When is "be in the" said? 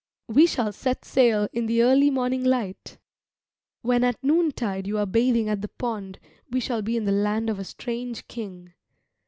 6.81-7.11